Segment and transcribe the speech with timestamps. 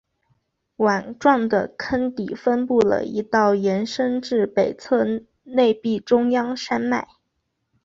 [0.77, 5.05] 碗状的坑底分布了一道延伸至北侧
[5.43, 7.07] 内壁中央山脉。